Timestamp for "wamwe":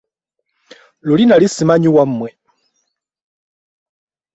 1.95-2.29